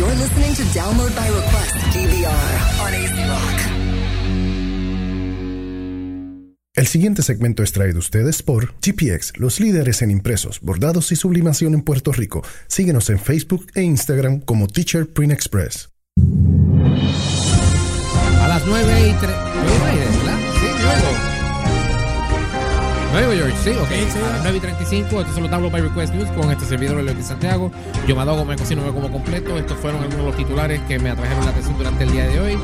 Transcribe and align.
You're 0.00 0.14
listening 0.14 0.54
to 0.54 0.62
Download 0.72 1.14
by 1.14 1.28
Request 1.28 1.74
DVR 1.92 2.52
on 2.80 2.94
AC 2.94 3.16
Rock. 3.28 3.60
El 6.74 6.86
siguiente 6.86 7.22
segmento 7.22 7.62
es 7.62 7.72
traído 7.72 7.96
a 7.96 7.98
ustedes 7.98 8.42
por 8.42 8.72
GPX, 8.80 9.36
los 9.36 9.60
líderes 9.60 10.00
en 10.00 10.10
impresos, 10.10 10.60
bordados 10.62 11.12
y 11.12 11.16
sublimación 11.16 11.74
en 11.74 11.82
Puerto 11.82 12.12
Rico. 12.12 12.42
Síguenos 12.66 13.10
en 13.10 13.18
Facebook 13.18 13.66
e 13.74 13.82
Instagram 13.82 14.40
como 14.40 14.68
Teacher 14.68 15.06
Print 15.06 15.34
Express. 15.34 15.90
A 18.40 18.48
las 18.48 18.66
9 18.66 19.00
y 19.06 19.12
3. 19.12 19.20
¿verdad? 19.20 20.38
Sí, 20.60 20.66
luego. 20.82 21.29
9 23.12 23.36
George, 23.36 23.56
sí, 23.64 23.70
ok. 23.70 23.90
A 24.24 24.30
las 24.30 24.42
9 24.42 24.56
y 24.58 24.60
35, 24.60 25.20
estos 25.20 25.34
son 25.34 25.42
los 25.42 25.50
Download 25.50 25.72
by 25.72 25.80
Request 25.82 26.14
News 26.14 26.28
con 26.30 26.50
este 26.50 26.64
servidor 26.64 27.02
León 27.02 27.16
de 27.16 27.22
Santiago. 27.24 27.70
Yo 28.06 28.14
me 28.16 28.44
me 28.44 28.56
cocino 28.56 28.82
como 28.94 29.10
completo. 29.10 29.58
Estos 29.58 29.76
fueron 29.78 30.00
algunos 30.02 30.20
de 30.24 30.26
los 30.30 30.36
titulares 30.36 30.80
que 30.88 30.98
me 30.98 31.10
atrajeron 31.10 31.44
la 31.44 31.50
atención 31.50 31.76
durante 31.76 32.04
el 32.04 32.12
día 32.12 32.26
de 32.28 32.40
hoy. 32.40 32.58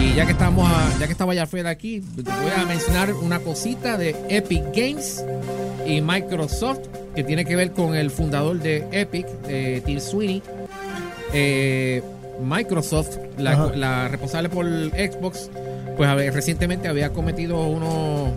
Y 0.00 0.14
ya 0.14 0.26
que 0.26 0.32
estamos 0.32 0.70
a- 0.70 0.98
ya 0.98 1.06
que 1.06 1.12
estaba 1.12 1.34
ya 1.34 1.46
Fred 1.46 1.66
aquí, 1.66 2.00
voy 2.16 2.24
a 2.56 2.64
mencionar 2.66 3.12
una 3.14 3.40
cosita 3.40 3.96
de 3.98 4.14
Epic 4.28 4.64
Games 4.74 5.24
y 5.86 6.00
Microsoft 6.00 6.80
que 7.14 7.24
tiene 7.24 7.44
que 7.44 7.56
ver 7.56 7.72
con 7.72 7.96
el 7.96 8.10
fundador 8.10 8.58
de 8.60 8.86
Epic, 8.92 9.26
eh, 9.48 9.82
Tim 9.84 9.98
Sweeney. 10.00 10.42
Eh, 11.32 12.02
Microsoft, 12.42 13.16
la, 13.38 13.70
la 13.74 14.08
responsable 14.08 14.48
por 14.48 14.64
Xbox, 14.66 15.50
pues 15.96 16.08
a 16.08 16.14
ver, 16.14 16.32
recientemente 16.32 16.88
había 16.88 17.10
cometido 17.12 17.60
unos, 17.66 18.30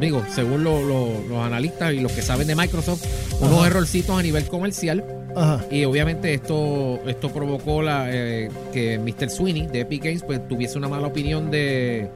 digo, 0.00 0.22
según 0.34 0.64
lo- 0.64 0.82
lo- 0.82 1.22
los 1.28 1.38
analistas 1.38 1.92
y 1.92 2.00
los 2.00 2.12
que 2.12 2.22
saben 2.22 2.46
de 2.46 2.54
Microsoft, 2.54 3.04
unos 3.40 3.58
Ajá. 3.58 3.66
errorcitos 3.68 4.18
a 4.18 4.22
nivel 4.22 4.44
comercial. 4.46 5.04
Ajá. 5.34 5.64
Y 5.70 5.84
obviamente 5.84 6.34
esto, 6.34 7.00
esto 7.06 7.30
provocó 7.30 7.82
la, 7.82 8.06
eh, 8.10 8.50
que 8.72 8.98
Mr. 8.98 9.30
Sweeney 9.30 9.66
de 9.66 9.80
Epic 9.80 10.04
Games 10.04 10.22
pues, 10.24 10.46
tuviese 10.48 10.76
una 10.78 10.88
mala 10.88 11.06
opinión 11.06 11.50
de, 11.50 12.10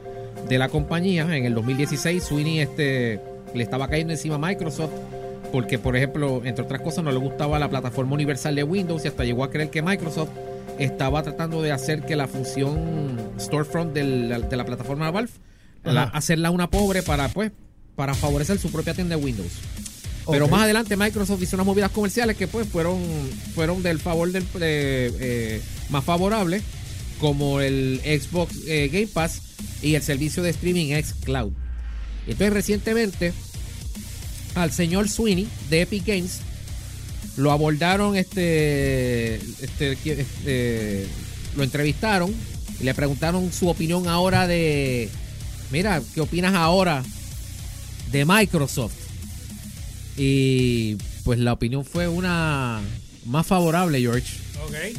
de 0.47 0.57
la 0.57 0.69
compañía. 0.69 1.23
En 1.35 1.45
el 1.45 1.55
2016 1.55 2.23
Sweeney 2.23 2.59
este, 2.59 3.19
le 3.55 3.63
estaba 3.63 3.87
cayendo 3.87 4.13
encima 4.13 4.35
a 4.35 4.37
Microsoft 4.39 4.91
porque, 5.51 5.79
por 5.79 5.95
ejemplo, 5.95 6.41
entre 6.43 6.63
otras 6.65 6.81
cosas, 6.81 7.03
no 7.03 7.11
le 7.11 7.17
gustaba 7.19 7.57
la 7.57 7.69
plataforma 7.69 8.13
universal 8.13 8.53
de 8.53 8.63
Windows 8.63 9.05
y 9.05 9.07
hasta 9.07 9.23
llegó 9.23 9.43
a 9.43 9.49
creer 9.49 9.69
que 9.69 9.81
Microsoft 9.81 10.29
estaba 10.77 11.23
tratando 11.23 11.61
de 11.63 11.71
hacer 11.71 12.01
que 12.03 12.15
la 12.15 12.27
función 12.27 13.17
storefront 13.39 13.93
del- 13.93 14.45
de 14.49 14.57
la 14.57 14.65
plataforma 14.65 15.09
Valve, 15.09 15.31
la- 15.83 16.03
hacerla 16.03 16.51
una 16.51 16.69
pobre 16.69 17.01
para, 17.01 17.29
pues, 17.29 17.51
para 17.97 18.13
favorecer 18.13 18.59
su 18.59 18.71
propia 18.71 18.93
tienda 18.93 19.17
de 19.17 19.23
Windows. 19.23 19.51
Pero 20.29 20.47
más 20.47 20.61
adelante 20.61 20.95
Microsoft 20.95 21.41
hizo 21.41 21.55
unas 21.55 21.65
movidas 21.65 21.89
comerciales 21.89 22.37
que 22.37 22.47
pues 22.47 22.67
fueron, 22.67 23.01
fueron 23.55 23.81
del 23.81 23.99
favor 23.99 24.31
del 24.31 24.43
eh, 24.43 25.11
eh, 25.19 25.61
más 25.89 26.03
favorable, 26.03 26.61
como 27.19 27.59
el 27.59 27.99
Xbox 28.03 28.55
eh, 28.67 28.89
Game 28.93 29.07
Pass 29.07 29.41
y 29.81 29.95
el 29.95 30.03
servicio 30.03 30.43
de 30.43 30.51
streaming 30.51 30.93
xCloud. 31.01 31.51
Entonces 32.27 32.53
recientemente 32.53 33.33
al 34.53 34.71
señor 34.71 35.09
Sweeney 35.09 35.47
de 35.71 35.81
Epic 35.81 36.05
Games 36.05 36.41
lo 37.35 37.51
abordaron, 37.51 38.15
este, 38.15 39.35
este, 39.35 39.97
este, 40.03 41.07
lo 41.55 41.63
entrevistaron 41.63 42.31
y 42.79 42.83
le 42.83 42.93
preguntaron 42.93 43.51
su 43.51 43.69
opinión 43.69 44.07
ahora 44.07 44.45
de, 44.45 45.09
mira, 45.71 46.01
¿qué 46.13 46.21
opinas 46.21 46.53
ahora 46.53 47.03
de 48.11 48.25
Microsoft? 48.25 48.93
Y 50.17 50.95
pues 51.23 51.39
la 51.39 51.53
opinión 51.53 51.85
fue 51.85 52.07
una 52.07 52.81
más 53.25 53.45
favorable, 53.45 53.99
George. 53.99 54.33
Ok. 54.65 54.97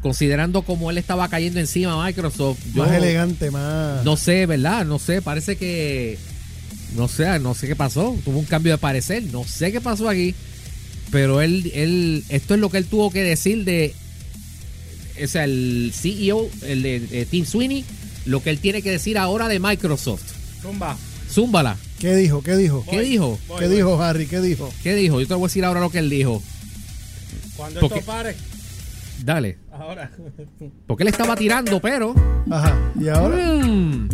Considerando 0.00 0.62
cómo 0.62 0.90
él 0.90 0.98
estaba 0.98 1.28
cayendo 1.28 1.60
encima 1.60 2.00
a 2.00 2.06
Microsoft. 2.06 2.58
yo 2.72 2.84
Más 2.84 2.92
elegante, 2.92 3.50
más. 3.50 4.04
No 4.04 4.16
sé, 4.16 4.46
¿verdad? 4.46 4.84
No 4.84 4.98
sé, 4.98 5.20
parece 5.20 5.56
que. 5.56 6.18
No 6.94 7.08
sé, 7.08 7.38
no 7.40 7.54
sé 7.54 7.66
qué 7.66 7.76
pasó. 7.76 8.16
Tuvo 8.24 8.38
un 8.38 8.44
cambio 8.44 8.72
de 8.72 8.78
parecer. 8.78 9.24
No 9.24 9.44
sé 9.44 9.72
qué 9.72 9.80
pasó 9.80 10.08
aquí. 10.08 10.34
Pero 11.10 11.40
él, 11.40 11.70
él, 11.74 12.24
esto 12.28 12.54
es 12.54 12.60
lo 12.60 12.70
que 12.70 12.78
él 12.78 12.86
tuvo 12.86 13.10
que 13.10 13.22
decir 13.22 13.64
de. 13.64 13.94
O 15.22 15.26
sea, 15.26 15.44
el 15.44 15.92
CEO, 15.94 16.48
el 16.62 16.82
de, 16.82 17.00
de 17.00 17.26
Tim 17.26 17.44
Sweeney, 17.44 17.84
lo 18.26 18.42
que 18.42 18.50
él 18.50 18.58
tiene 18.58 18.82
que 18.82 18.90
decir 18.90 19.18
ahora 19.18 19.48
de 19.48 19.58
Microsoft. 19.58 20.22
Zumba. 20.62 20.96
Zúmbala. 21.36 21.76
¿Qué 21.98 22.16
dijo? 22.16 22.40
¿Qué 22.40 22.56
dijo? 22.56 22.82
¿Qué 22.88 23.02
dijo? 23.02 23.38
Voy, 23.46 23.58
¿Qué 23.58 23.66
voy. 23.66 23.76
dijo 23.76 24.02
Harry? 24.02 24.26
¿Qué 24.26 24.40
dijo? 24.40 24.72
¿Qué 24.82 24.94
dijo? 24.94 25.20
Yo 25.20 25.28
te 25.28 25.34
voy 25.34 25.42
a 25.44 25.48
decir 25.48 25.66
ahora 25.66 25.80
lo 25.80 25.90
que 25.90 25.98
él 25.98 26.08
dijo. 26.08 26.42
Cuando 27.58 27.80
Porque- 27.80 27.98
esto 27.98 28.10
pare. 28.10 28.36
Dale. 29.22 29.58
Ahora. 29.70 30.10
Porque 30.86 31.02
él 31.02 31.08
estaba 31.08 31.36
tirando, 31.36 31.78
pero. 31.78 32.14
Ajá. 32.50 32.74
¿Y 32.98 33.08
ahora? 33.08 33.36
Mm. 33.36 34.08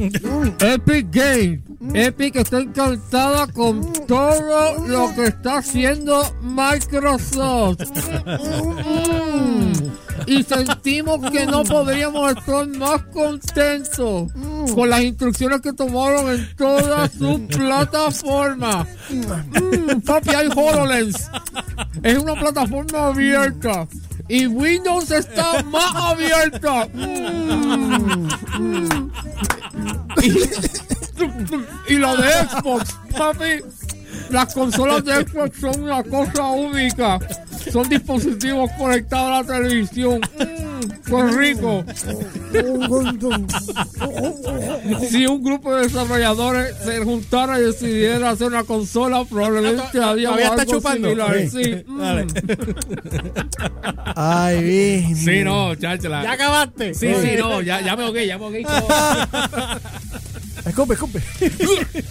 Epic 0.59 1.07
Games. 1.13 1.61
Epic 1.95 2.35
está 2.35 2.59
encantada 2.59 3.47
con 3.47 3.93
todo 4.09 4.85
lo 4.89 5.15
que 5.15 5.27
está 5.27 5.59
haciendo 5.59 6.25
Microsoft. 6.43 7.83
Mm. 8.27 9.73
Y 10.27 10.43
sentimos 10.43 11.31
que 11.31 11.47
no 11.47 11.63
podríamos 11.63 12.37
estar 12.37 12.67
más 12.69 13.03
contentos 13.13 14.33
con 14.75 14.91
las 14.91 15.03
instrucciones 15.03 15.61
que 15.61 15.73
tomaron 15.73 16.31
en 16.31 16.57
todas 16.57 17.13
sus 17.13 17.41
plataformas. 17.49 18.87
Mm, 19.11 20.01
papi, 20.01 20.31
hay 20.31 20.49
HoloLens. 20.55 21.31
Es 22.03 22.19
una 22.19 22.35
plataforma 22.35 23.07
abierta. 23.07 23.87
Y 24.29 24.47
Windows 24.47 25.11
está 25.11 25.63
más 25.65 25.95
abierta. 25.95 26.87
Mm, 26.93 28.29
mm. 28.59 29.11
Y, 30.23 31.95
y 31.95 31.99
lo 31.99 32.17
de 32.17 32.31
Xbox, 32.49 32.97
papi. 33.17 33.63
Las 34.31 34.55
consolas 34.55 35.05
de 35.05 35.27
Xbox 35.27 35.61
son 35.61 35.83
una 35.83 36.03
cosa 36.03 36.47
única. 36.51 37.19
Son 37.71 37.89
dispositivos 37.89 38.71
conectados 38.79 39.31
a 39.31 39.43
la 39.43 39.61
televisión. 39.61 40.21
Qué 41.17 41.37
rico. 41.37 41.85
Si 45.09 45.27
un 45.27 45.43
grupo 45.43 45.75
de 45.75 45.83
desarrolladores 45.83 46.75
se 46.85 46.99
juntara 47.05 47.59
y 47.59 47.63
decidiera 47.63 48.31
hacer 48.31 48.49
una 48.49 48.65
consola, 48.65 49.25
probablemente 49.25 49.83
haría 50.03 50.29
¿Todavía 50.29 50.47
está 50.47 50.63
algo 50.63 50.73
chupando? 50.73 51.09
similar. 51.09 51.39
Sí. 51.41 51.65
Sí. 51.65 51.85
Dale. 51.99 52.27
Ay, 54.17 54.63
bien. 54.63 55.17
Sí, 55.17 55.45
no, 55.45 55.75
cháchala. 55.75 56.23
¿Ya 56.23 56.33
acabaste? 56.33 56.95
Sí, 56.95 57.09
sí, 57.21 57.31
no, 57.39 57.61
ya, 57.61 57.81
ya 57.81 57.97
me 57.97 58.05
ahogué, 58.05 58.27
ya 58.27 58.39
me 58.39 58.45
ahogué. 58.45 58.63
Escupe, 60.65 60.95
escupe. 60.95 61.21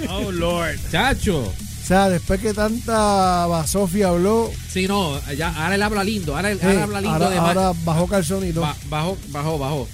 Oh, 0.09 0.29
Lord. 0.31 0.77
Chacho. 0.91 1.51
O 1.81 1.85
sea, 1.85 2.09
después 2.09 2.39
que 2.39 2.53
tanta 2.53 3.47
basofia 3.47 4.09
habló, 4.09 4.49
Sí, 4.71 4.87
no, 4.87 5.19
ya, 5.35 5.49
ahora 5.49 5.75
él 5.75 5.81
habla 5.81 6.03
lindo, 6.03 6.35
ahora 6.35 6.51
él, 6.51 6.59
eh, 6.61 6.65
ahora 6.65 6.83
habla 6.83 7.01
lindo 7.01 7.13
ahora, 7.15 7.29
de 7.29 7.37
ahora 7.37 7.71
bajó 7.83 8.07
calzón 8.07 8.47
y 8.47 8.51
todo. 8.51 8.61
Ba- 8.61 8.77
bajó, 8.89 9.17
bajó, 9.29 9.57
bajó. 9.57 9.87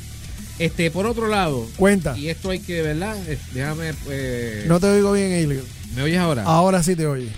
Este, 0.59 0.91
por 0.91 1.05
otro 1.05 1.27
lado, 1.27 1.65
Cuenta. 1.77 2.17
y 2.17 2.27
esto 2.29 2.49
hay 2.49 2.59
que, 2.59 2.81
¿verdad? 2.81 3.15
Déjame, 3.53 3.93
eh, 4.09 4.65
No 4.67 4.79
te 4.79 4.87
oigo 4.87 5.13
bien, 5.13 5.31
Ailio. 5.31 5.61
¿me 5.95 6.01
oyes 6.03 6.19
ahora? 6.19 6.43
Ahora 6.43 6.83
sí 6.83 6.95
te 6.95 7.07
oye. 7.07 7.29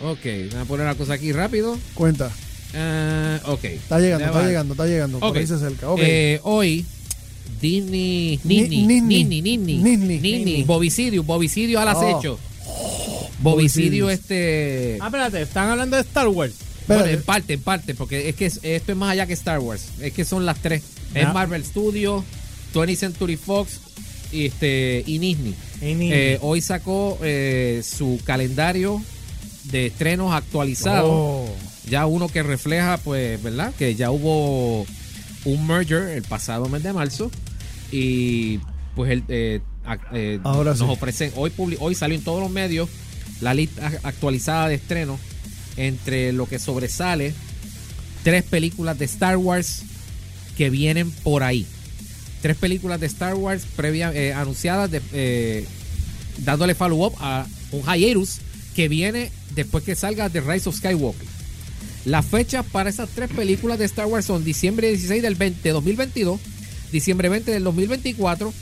Ok, 0.00 0.24
voy 0.52 0.60
a 0.60 0.64
poner 0.64 0.86
una 0.86 0.94
cosa 0.94 1.14
aquí 1.14 1.32
rápido. 1.32 1.76
Cuenta. 1.94 2.30
Ah, 2.74 3.38
ok. 3.44 3.64
Está 3.64 3.98
llegando, 4.00 4.24
está 4.26 4.46
llegando, 4.46 4.74
está 4.74 4.86
llegando. 4.86 5.18
Por 5.18 5.30
Ok. 5.30 5.36
ahí 5.36 5.46
se 5.46 5.54
acerca. 5.54 5.90
Ok. 5.90 6.00
Eh, 6.02 6.40
hoy, 6.44 6.84
Disney, 7.60 8.38
Disney, 8.42 8.86
Disney. 8.86 9.24
Disney. 9.44 10.18
Disney, 10.18 10.62
Bobicidio, 10.64 11.22
Bobicidio 11.22 11.80
al 11.80 11.88
Oh. 11.88 11.90
acecho. 11.90 12.38
Bobicidio, 12.38 12.51
Bobicidio. 13.42 14.10
este. 14.10 14.98
Ah, 15.00 15.06
espérate, 15.06 15.42
están 15.42 15.68
hablando 15.68 15.96
de 15.96 16.02
Star 16.02 16.28
Wars. 16.28 16.54
Bueno, 16.88 17.04
en 17.06 17.22
parte, 17.22 17.52
en 17.54 17.60
parte, 17.60 17.94
porque 17.94 18.28
es 18.28 18.34
que 18.34 18.46
es- 18.46 18.60
esto 18.62 18.92
es 18.92 18.98
más 18.98 19.10
allá 19.12 19.26
que 19.26 19.32
Star 19.34 19.60
Wars. 19.60 19.84
Es 20.00 20.12
que 20.12 20.24
son 20.24 20.44
las 20.46 20.58
tres. 20.60 20.82
Es 21.14 21.22
Ya. 21.22 21.32
Marvel 21.32 21.64
Studios, 21.64 22.24
20th 22.72 22.98
Century 22.98 23.36
Fox 23.36 23.78
y, 24.32 24.46
este, 24.46 25.02
y 25.06 25.18
Disney. 25.18 25.54
Y 25.80 25.86
Disney. 25.86 26.10
Eh, 26.12 26.38
hoy 26.40 26.60
sacó 26.60 27.18
eh, 27.22 27.82
su 27.84 28.18
calendario 28.24 29.00
de 29.64 29.86
estrenos 29.86 30.32
actualizado. 30.32 31.08
Oh. 31.08 31.54
Ya 31.88 32.06
uno 32.06 32.28
que 32.28 32.42
refleja, 32.42 32.96
pues, 32.98 33.40
¿verdad? 33.42 33.72
Que 33.78 33.94
ya 33.94 34.10
hubo 34.10 34.84
un 35.44 35.66
merger 35.66 36.08
el 36.10 36.22
pasado 36.22 36.68
mes 36.68 36.82
de 36.82 36.92
marzo. 36.92 37.30
Y 37.92 38.58
pues 38.96 39.10
el, 39.12 39.22
eh, 39.28 39.60
eh, 40.14 40.40
Ahora 40.42 40.70
nos 40.70 40.78
sí. 40.80 40.84
ofrecen, 40.88 41.32
hoy, 41.36 41.52
hoy 41.78 41.94
salió 41.94 42.16
en 42.16 42.24
todos 42.24 42.40
los 42.40 42.50
medios 42.50 42.88
la 43.42 43.52
lista 43.54 43.92
actualizada 44.04 44.68
de 44.68 44.76
estrenos 44.76 45.20
entre 45.76 46.32
lo 46.32 46.46
que 46.46 46.58
sobresale 46.58 47.34
tres 48.22 48.44
películas 48.44 48.98
de 48.98 49.04
Star 49.04 49.36
Wars 49.36 49.82
que 50.56 50.70
vienen 50.70 51.10
por 51.10 51.42
ahí. 51.42 51.66
Tres 52.40 52.56
películas 52.56 53.00
de 53.00 53.06
Star 53.06 53.34
Wars 53.34 53.64
previa, 53.76 54.12
eh, 54.14 54.32
anunciadas 54.32 54.90
de, 54.90 55.02
eh, 55.12 55.66
dándole 56.38 56.74
follow-up 56.74 57.14
a 57.20 57.46
un 57.72 57.82
hiatus 57.82 58.38
que 58.74 58.88
viene 58.88 59.30
después 59.54 59.84
que 59.84 59.94
salga 59.94 60.30
The 60.30 60.40
Rise 60.40 60.68
of 60.68 60.76
Skywalker. 60.76 61.26
Las 62.04 62.26
fechas 62.26 62.64
para 62.66 62.90
esas 62.90 63.08
tres 63.10 63.30
películas 63.30 63.78
de 63.78 63.84
Star 63.84 64.06
Wars 64.06 64.26
son 64.26 64.44
diciembre 64.44 64.88
16 64.88 65.22
del 65.22 65.34
20, 65.34 65.68
2022, 65.70 66.40
diciembre 66.90 67.28
20 67.28 67.50
del 67.50 67.64
2024 67.64 68.52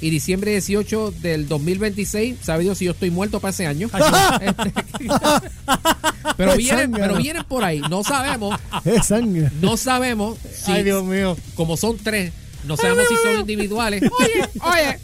y 0.00 0.10
diciembre 0.10 0.50
18 0.52 1.12
del 1.22 1.48
2026. 1.48 2.36
Sabe 2.42 2.64
Dios 2.64 2.78
si 2.78 2.84
yo 2.86 2.92
estoy 2.92 3.10
muerto 3.10 3.40
para 3.40 3.50
ese 3.50 3.66
año. 3.66 3.88
Este, 4.40 4.72
pero, 6.36 6.56
vienen, 6.56 6.92
pero 6.92 7.16
vienen 7.16 7.44
por 7.44 7.64
ahí. 7.64 7.80
No 7.90 8.02
sabemos, 8.04 8.58
Es 8.84 9.06
sangre. 9.06 9.50
no 9.60 9.76
sabemos 9.76 10.38
si, 10.64 10.72
Ay, 10.72 10.84
Dios 10.84 11.04
mío. 11.04 11.36
como 11.54 11.76
son 11.76 11.96
tres, 11.98 12.32
no 12.64 12.76
sabemos 12.76 13.04
si 13.08 13.14
son 13.16 13.40
individuales. 13.40 14.02
Oye, 14.20 14.48
oye. 14.60 14.98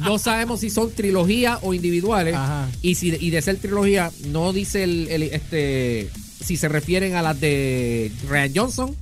No 0.00 0.18
sabemos 0.18 0.60
si 0.60 0.70
son 0.70 0.90
trilogía 0.92 1.58
o 1.62 1.72
individuales. 1.74 2.34
Ajá. 2.34 2.68
Y 2.82 2.94
si 2.96 3.08
y 3.18 3.30
de 3.30 3.40
ser 3.42 3.56
trilogía, 3.56 4.10
no 4.28 4.52
dice 4.52 4.84
el, 4.84 5.08
el- 5.08 5.22
este 5.24 6.10
si 6.44 6.56
se 6.56 6.68
refieren 6.68 7.16
a 7.16 7.22
las 7.22 7.38
de 7.40 8.10
Ryan 8.28 8.52
Johnson 8.54 8.96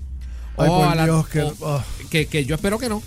Ay, 0.56 0.68
o 0.68 0.78
por 0.78 0.88
a 0.88 0.94
las 0.94 1.06
Dios, 1.06 1.28
que- 1.28 1.40
o- 1.42 1.54
ah. 1.66 1.84
que, 2.10 2.26
que 2.26 2.44
yo 2.44 2.54
espero 2.54 2.78
que 2.78 2.88
no. 2.88 3.02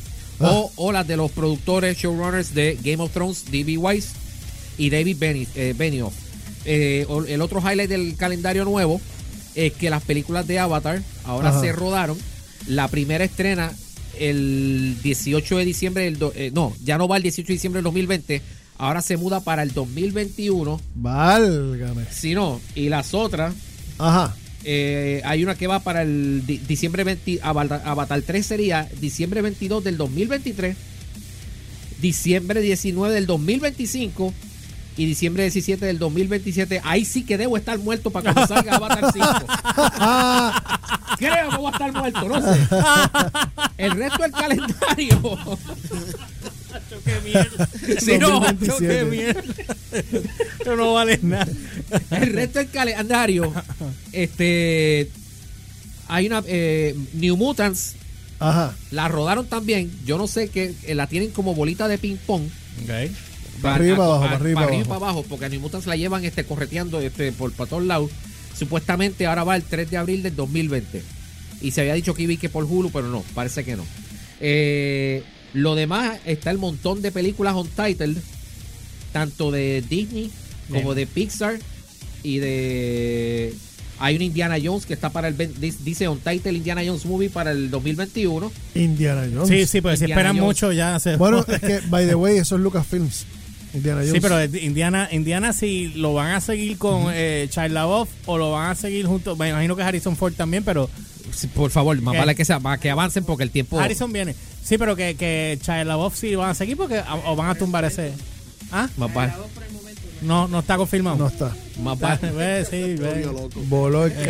O, 0.50 0.72
o 0.76 0.92
las 0.92 1.08
de 1.08 1.18
los 1.18 1.32
productores, 1.32 1.98
showrunners 1.98 2.54
de 2.54 2.78
Game 2.84 3.02
of 3.04 3.12
Thrones, 3.12 3.46
D.B. 3.52 3.78
Weiss 3.78 4.10
y 4.78 4.90
David 4.90 5.22
eh, 5.56 5.74
Benioff. 5.78 6.14
Eh, 6.66 7.06
el 7.28 7.42
otro 7.42 7.60
highlight 7.60 7.90
del 7.90 8.16
calendario 8.16 8.66
nuevo 8.66 9.02
es 9.56 9.74
que 9.74 9.90
las 9.90 10.04
películas 10.04 10.48
de 10.48 10.60
Avatar 10.60 11.02
ahora 11.26 11.50
Ajá. 11.50 11.60
se 11.62 11.72
rodaron. 11.72 12.18
La 12.68 12.88
primera 12.88 13.24
estrena 13.26 13.72
el 14.20 14.98
18 15.04 15.58
de 15.58 15.66
diciembre 15.66 16.04
del... 16.04 16.20
do- 16.20 16.34
eh, 16.36 16.52
no, 16.54 16.74
ya 16.84 16.98
no 16.98 17.08
va 17.08 17.18
el 17.18 17.24
18 17.24 17.48
de 17.48 17.54
diciembre 17.54 17.78
del 17.80 17.86
2020. 17.86 18.42
Ahora 18.78 19.02
se 19.02 19.18
muda 19.18 19.40
para 19.42 19.64
el 19.64 19.74
2021. 19.74 20.80
Válgame. 20.96 22.06
Si 22.12 22.34
no, 22.34 22.60
y 22.76 22.90
las 22.90 23.14
otras 23.14 23.54
Ajá. 23.98 24.36
Eh, 24.64 25.22
hay 25.26 25.44
una 25.44 25.56
que 25.56 25.68
va 25.68 25.80
para 25.80 26.02
el 26.04 26.44
di- 26.46 26.58
diciembre 26.60 27.04
20, 27.04 27.40
Avatar, 27.42 27.82
Avatar 27.86 28.22
3 28.22 28.46
sería 28.46 28.88
diciembre 29.00 29.42
22 29.42 29.84
del 29.84 29.98
2023, 29.98 30.76
diciembre 32.00 32.62
19 32.62 33.14
del 33.14 33.26
2025 33.28 34.34
y 34.98 35.06
diciembre 35.06 35.44
17 35.44 35.86
del 35.86 36.00
2027. 36.00 36.82
Ahí 36.84 37.06
sí 37.06 37.24
que 37.24 37.38
debo 37.38 37.56
estar 37.58 37.78
muerto 37.80 38.10
para 38.12 38.34
cuando 38.34 38.54
salga 38.56 38.76
Avatar 38.78 39.12
5. 39.14 39.24
Creo 41.18 41.50
que 41.50 41.58
voy 41.58 41.68
a 41.68 41.72
estar 41.72 41.94
muerto, 41.94 42.28
no 42.28 42.42
sé. 42.54 42.60
El 43.78 43.92
resto 43.92 44.22
del 44.24 44.32
calendario. 44.32 45.22
Qué 47.04 47.22
mierda. 47.24 47.70
Si 48.00 48.18
no, 48.18 48.40
2027. 48.40 48.88
Qué 48.88 49.06
mierda. 49.06 49.44
Esto 50.60 50.76
no 50.76 50.94
vale 50.94 51.20
nada. 51.22 51.48
el 52.12 52.34
resto 52.34 52.60
del 52.60 52.70
calendario, 52.70 53.54
este, 54.12 55.10
hay 56.08 56.28
una 56.28 56.44
eh, 56.48 56.96
New 57.14 57.38
Mutants 57.38 57.96
Ajá. 58.42 58.74
La 58.90 59.08
rodaron 59.08 59.46
también. 59.46 59.92
Yo 60.04 60.18
no 60.18 60.26
sé 60.26 60.50
que 60.50 60.74
eh, 60.84 60.96
la 60.96 61.06
tienen 61.06 61.30
como 61.30 61.54
bolita 61.54 61.88
de 61.88 62.00
ping 62.00 62.18
pong. 62.18 62.42
Para 63.62 63.76
arriba, 63.76 63.98
para 63.98 64.08
abajo, 64.08 64.24
para 64.24 64.36
arriba, 64.36 64.56
para 64.56 64.66
abajo. 64.66 64.82
y 64.82 64.84
para 64.84 64.96
abajo, 64.96 65.26
porque 65.30 65.46
a 65.46 65.50
New 65.50 65.62
Mutants 65.62 65.86
la 65.86 65.96
llevan 65.96 66.26
este, 66.26 66.44
correteando 66.44 67.00
este, 67.00 67.32
por, 67.32 67.52
para 67.54 67.70
todos 67.70 67.84
lados. 67.84 68.10
Supuestamente 68.58 69.28
ahora 69.28 69.44
va 69.44 69.56
el 69.56 69.64
3 69.64 69.92
de 69.92 69.98
abril 69.98 70.24
del 70.24 70.36
2020. 70.36 71.04
Y 71.62 71.70
se 71.70 71.82
había 71.82 71.94
dicho 71.94 72.16
que 72.16 72.24
iba 72.24 72.34
y 72.34 72.38
que 72.38 72.50
por 72.50 72.64
Hulu, 72.64 72.90
pero 72.90 73.10
no, 73.10 73.24
parece 73.36 73.64
que 73.64 73.76
no. 73.76 73.86
Eh, 74.40 75.24
lo 75.54 75.76
demás 75.76 76.20
está 76.26 76.52
el 76.52 76.58
montón 76.58 77.02
de 77.02 77.12
películas 77.12 77.56
untitled, 77.56 78.18
tanto 79.12 79.52
de 79.52 79.84
Disney 79.88 80.32
como 80.72 80.94
de 80.96 81.06
Pixar 81.08 81.60
y 82.24 82.38
de... 82.40 83.54
Hay 84.00 84.16
un 84.16 84.24
Indiana 84.24 84.56
Jones 84.64 84.86
que 84.88 84.94
está 84.96 85.10
para 85.12 85.28
el... 85.28 85.38
dice- 85.38 85.78
Dice 85.84 86.08
Untitled 86.08 86.56
Indiana 86.56 86.82
Jones 86.84 87.06
Movie 87.06 87.30
para 87.30 87.52
el 87.52 87.70
2021. 87.70 88.52
Indiana 88.74 89.28
Jones. 89.32 89.48
Sí, 89.48 89.68
sí, 89.68 89.80
pero 89.82 89.96
si 89.96 90.06
Indiana 90.06 90.22
esperan 90.22 90.36
Jones. 90.38 90.48
mucho 90.48 90.72
ya 90.72 91.00
se 91.00 91.16
Bueno, 91.18 91.46
es 91.48 91.60
que, 91.60 91.82
by 91.88 92.08
the 92.08 92.16
way, 92.16 92.38
eso 92.38 92.56
es 92.56 92.62
Lucasfilms. 92.62 93.26
Indiana 93.76 94.00
Jones. 94.02 94.14
Sí, 94.14 94.20
pero 94.20 94.44
Indiana, 94.44 95.08
Indiana 95.12 95.54
si 95.54 95.90
lo 95.90 96.14
van 96.16 96.32
a 96.32 96.42
seguir 96.42 96.78
con 96.78 97.06
eh, 97.14 97.48
Shia 97.52 97.68
LaBeouf 97.70 98.10
o 98.26 98.38
lo 98.40 98.52
van 98.52 98.72
a 98.72 98.76
seguir 98.76 99.06
junto, 99.06 99.36
me 99.36 99.50
imagino 99.50 99.76
que 99.76 99.84
Harrison 99.84 100.16
Ford 100.18 100.34
también, 100.34 100.64
pero 100.64 100.90
Por 101.54 101.72
favor, 101.72 102.00
más 102.02 102.14
¿Qué? 102.14 102.20
vale 102.20 102.36
que, 102.36 102.46
sea, 102.46 102.60
más 102.60 102.80
que 102.80 102.90
avancen 102.90 103.24
porque 103.24 103.44
el 103.44 103.52
tiempo... 103.52 103.80
Harrison 103.80 104.12
viene. 104.12 104.36
Sí, 104.64 104.78
pero 104.78 104.96
que, 104.96 105.16
que 105.16 105.60
Shia 105.62 105.84
LaBeouf 105.84 106.16
sí 106.16 106.36
van 106.36 106.50
a 106.52 106.54
seguir 106.54 106.78
porque 106.78 107.02
o 107.26 107.36
van 107.36 107.50
a 107.50 107.56
tumbar 107.56 107.86
ese. 107.86 108.14
¿Ah? 108.72 108.88
Más 108.98 109.14
vale. 109.14 109.34
No, 110.22 110.48
no 110.48 110.60
está 110.60 110.78
confirmado. 110.78 111.18
No 111.18 111.28
está. 111.28 111.52
Más 111.82 112.00
vale. 112.00 112.32
Ve, 112.36 112.66
sí, 112.70 112.96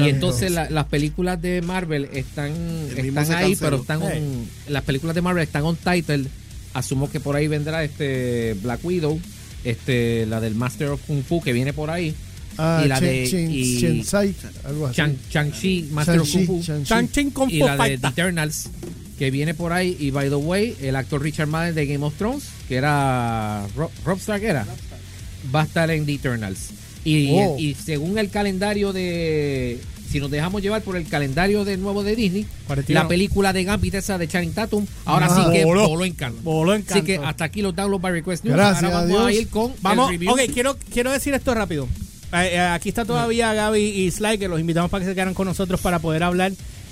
Y 0.04 0.10
entonces 0.10 0.52
la- 0.52 0.70
las 0.70 0.86
películas 0.86 1.42
de 1.42 1.62
Marvel 1.62 2.10
están, 2.14 2.54
están 2.96 3.32
ahí, 3.34 3.56
pero 3.56 3.78
están 3.78 4.02
Hey. 4.02 4.48
las 4.68 4.84
películas 4.84 5.16
de 5.16 5.22
Marvel 5.22 5.44
están 5.44 5.64
on 5.64 5.76
title. 5.76 6.26
Asumo 6.74 7.12
que 7.12 7.20
por 7.20 7.36
ahí 7.36 7.48
vendrá 7.48 7.84
este 7.84 8.56
Black 8.62 8.80
Widow, 8.84 9.20
este 9.66 10.26
la 10.26 10.40
del 10.40 10.56
Master 10.56 10.88
of 10.90 11.02
Kung 11.06 11.24
Fu 11.24 11.42
que 11.42 11.52
viene 11.52 11.74
por 11.74 11.90
ahí 11.90 12.16
Ah, 12.64 12.82
y 12.86 12.88
la 12.88 13.00
de- 13.00 13.26
Shensai, 13.26 14.36
algo 14.66 14.88
así. 14.88 14.96
Chang 14.98 15.16
Chang-Chi 15.32 15.90
Master 15.92 16.20
Kung 16.20 16.46
Fu 16.46 17.48
y 17.50 17.60
la 17.60 17.76
de. 17.78 17.98
The 17.98 18.08
Eternals 18.08 18.70
que 19.18 19.32
viene 19.32 19.54
por 19.54 19.72
ahí 19.74 19.96
y 20.00 20.10
by 20.12 20.30
the 20.30 20.36
way 20.36 20.76
el 20.82 20.96
actor 20.96 21.22
Richard 21.22 21.48
Madden 21.48 21.76
de 21.76 21.86
Game 21.86 22.04
of 22.06 22.16
Thrones 22.18 22.44
que 22.68 22.76
era 22.76 23.66
Rob, 23.76 23.90
Rob 24.06 24.18
Stark 24.18 24.44
era 24.44 24.66
va 25.54 25.62
a 25.62 25.66
estar 25.66 25.90
en 25.92 26.06
The 26.06 26.14
Eternals 26.14 26.70
y, 27.04 27.30
Oh. 27.34 27.56
y 27.58 27.76
según 27.76 28.18
el 28.18 28.30
calendario 28.30 28.94
de 28.94 29.80
si 30.12 30.20
nos 30.20 30.30
dejamos 30.30 30.62
llevar 30.62 30.82
por 30.82 30.98
el 30.98 31.08
calendario 31.08 31.64
de 31.66 31.78
nuevo 31.78 32.04
de 32.04 32.16
Disney 32.16 32.46
41. 32.68 33.02
la 33.02 33.08
película 33.08 33.54
de 33.54 33.64
Gambit 33.64 33.94
esa 33.96 34.18
de 34.18 34.28
Channing 34.28 34.54
Tatum 34.54 34.86
ahora 35.06 35.28
Ah, 35.30 35.44
sí 35.46 35.52
que 35.58 35.66
voló. 35.66 35.88
voló 35.88 36.04
en 36.06 36.16
Voló 36.44 36.74
en 36.76 36.86
así 36.90 37.02
que 37.04 37.18
hasta 37.18 37.46
aquí 37.46 37.62
los 37.62 37.76
downloads 37.76 38.02
by 38.02 38.12
request 38.12 38.44
news 38.44 38.56
Gracias 38.58 38.84
ahora 38.84 39.02
vamos 39.06 39.22
a 39.22 39.28
Dios. 39.30 39.42
ir 39.42 39.48
con 39.50 39.72
Vamos, 39.82 40.08
el 40.12 40.20
review 40.20 40.32
ok, 40.34 40.40
quiero, 40.54 40.78
quiero 40.92 41.12
decir 41.12 41.34
esto 41.34 41.54
rápido. 41.54 41.88
Eh, 42.34 42.50
eh, 42.54 42.60
aquí 42.60 42.90
está 42.90 43.06
todavía 43.06 43.54
Gaby 43.54 43.82
y 43.82 44.12
Sly, 44.12 44.38
que 44.38 44.48
los 44.48 44.60
invitamos 44.60 44.90
para 44.90 45.04
que 45.04 45.10
se 45.10 45.16
quedaran 45.16 45.34
con 45.34 45.48
nosotros 45.48 45.82
para 45.82 46.00
poder 46.00 46.24
hablar 46.24 46.52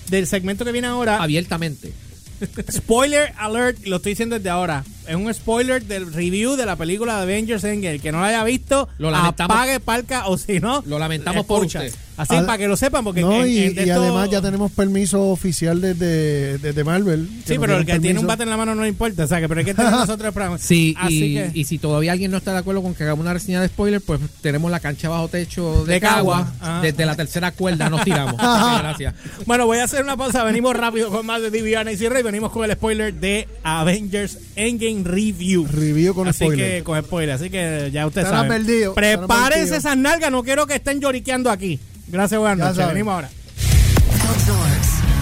del 0.09 0.27
segmento 0.27 0.65
que 0.65 0.71
viene 0.71 0.87
ahora. 0.87 1.21
abiertamente 1.21 1.93
Spoiler 2.71 3.33
alert, 3.37 3.85
lo 3.85 3.97
estoy 3.97 4.13
diciendo 4.13 4.37
desde 4.37 4.49
ahora. 4.49 4.83
Es 5.09 5.15
un 5.15 5.33
spoiler 5.33 5.83
del 5.83 6.13
review 6.13 6.55
de 6.55 6.65
la 6.65 6.75
película 6.75 7.17
de 7.17 7.23
Avengers 7.23 7.63
Endgame. 7.63 7.95
El 7.95 8.01
que 8.01 8.11
no 8.11 8.21
la 8.21 8.27
haya 8.27 8.43
visto, 8.43 8.87
Lo 8.99 9.09
lamentamos. 9.09 9.55
apague, 9.55 9.79
palca, 9.79 10.27
o 10.27 10.37
si 10.37 10.59
no, 10.59 10.83
Lo 10.85 10.99
lamentamos 10.99 11.45
por 11.45 11.65
usted. 11.65 11.91
Así 12.15 12.35
Ad- 12.35 12.45
para 12.45 12.57
que 12.57 12.67
lo 12.67 12.75
sepan, 12.75 13.01
porque 13.05 13.21
No, 13.21 13.45
en- 13.45 13.49
y, 13.49 13.57
en 13.59 13.75
de 13.75 13.85
y 13.85 13.89
esto- 13.89 14.01
además 14.01 14.29
ya 14.29 14.41
tenemos 14.41 14.71
permiso 14.73 15.29
oficial 15.29 15.79
desde, 15.79 16.57
desde 16.57 16.83
Marvel. 16.83 17.29
Sí, 17.45 17.57
pero 17.57 17.77
el 17.77 17.85
que 17.85 17.97
tiene 17.99 18.19
un 18.19 18.27
bate 18.27 18.43
en 18.43 18.49
la 18.49 18.57
mano 18.57 18.75
no 18.75 18.81
le 18.83 18.89
importa. 18.89 19.23
O 19.23 19.27
sea, 19.27 19.39
que 19.39 19.47
pero 19.47 19.59
hay 19.59 19.65
que 19.65 19.73
tener 19.73 19.91
nosotros 19.91 20.27
el 20.27 20.33
programa. 20.33 20.57
Sí, 20.57 20.93
Así 20.99 21.23
y, 21.23 21.33
que, 21.35 21.51
y 21.53 21.63
si 21.63 21.77
todavía 21.79 22.11
alguien 22.11 22.29
no 22.29 22.37
está 22.37 22.51
de 22.51 22.57
acuerdo 22.59 22.81
con 22.83 22.93
que 22.93 23.03
hagamos 23.03 23.23
una 23.23 23.33
reseña 23.33 23.61
de 23.61 23.69
spoiler, 23.69 24.01
pues 24.01 24.19
tenemos 24.41 24.69
la 24.69 24.81
cancha 24.81 25.07
bajo 25.07 25.29
techo 25.29 25.85
de, 25.85 25.93
De 25.93 25.99
Cagua. 26.01 26.39
Cagua. 26.39 26.53
Ah. 26.61 26.79
Desde 26.83 27.05
la 27.05 27.15
tercera 27.15 27.51
cuerda 27.53 27.89
nos 27.89 28.03
tiramos. 28.03 28.35
Gracias. 28.37 29.13
Bueno, 29.45 29.65
voy 29.65 29.77
a 29.77 29.85
hacer 29.85 30.03
una 30.03 30.17
pausa. 30.17 30.43
Venimos 30.43 30.75
rápido 30.75 31.09
con 31.09 31.25
más 31.25 31.41
de 31.41 31.49
DVR 31.49 31.89
y 31.91 31.95
Cierre 31.97 32.19
y 32.19 32.23
venimos 32.23 32.51
con 32.51 32.65
el 32.69 32.75
spoiler 32.75 33.13
de 33.13 33.47
Avengers 33.63 34.37
Endgame 34.57 34.98
Review. 35.05 35.67
Review 35.71 36.13
con 36.13 36.27
Así 36.27 36.45
spoiler. 36.45 36.77
que 36.77 36.83
con 36.83 37.01
spoiler. 37.01 37.35
Así 37.35 37.49
que 37.49 37.89
ya 37.91 38.09
saben. 38.11 38.47
perdidos, 38.47 38.97
estarán 38.97 39.27
Prepárense 39.27 39.77
esas 39.77 39.97
nalgas. 39.97 40.31
No 40.31 40.43
quiero 40.43 40.67
que 40.67 40.75
estén 40.75 40.99
lloriqueando 40.99 41.49
aquí. 41.49 41.79
Gracias, 42.07 42.39
buenas 42.39 42.57
noches. 42.57 42.87
Venimos 42.87 43.13
ahora. 43.13 43.29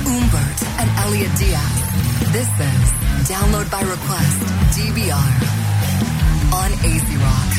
Umbert, 0.05 0.63
and 0.79 0.89
Elliot 1.05 1.31
Diaz. 1.37 1.87
This 2.31 2.47
is 2.47 2.97
Download 3.29 3.69
by 3.69 3.81
Request, 3.81 4.41
DVR, 4.71 5.33
on 6.53 6.71
AC 6.85 7.56